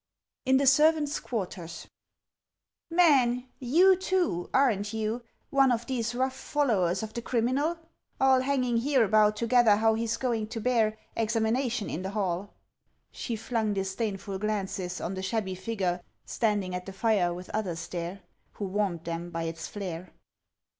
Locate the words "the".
0.57-0.65, 7.13-7.21, 12.01-12.09, 15.13-15.21, 16.87-16.93